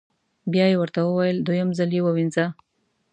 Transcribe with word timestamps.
بیا 0.51 0.65
یې 0.71 0.75
ورته 0.81 0.99
وویل: 1.03 1.37
دویم 1.45 1.69
ځل 1.77 1.89
یې 1.95 2.01
ووینځه. 2.03 2.45